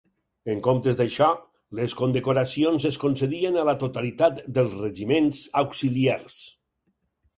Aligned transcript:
En 0.51 0.61
comptes 0.67 0.95
d'això, 1.01 1.25
les 1.79 1.93
condecoracions 1.99 2.87
es 2.91 2.97
concedien 3.03 3.59
a 3.59 3.67
la 3.69 3.77
totalitat 3.83 4.41
dels 4.57 4.75
regiments 4.81 5.43
auxiliars. 5.63 6.41